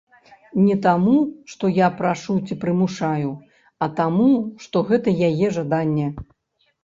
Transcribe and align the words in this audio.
Не 0.67 0.75
таму, 0.85 1.17
што 1.53 1.65
я 1.73 1.89
прашу 1.99 2.37
ці 2.47 2.55
прымушаю, 2.63 3.31
а 3.87 3.89
таму, 4.01 4.29
што 4.65 4.83
гэта 4.89 5.09
яе 5.31 5.47
жаданне. 5.59 6.07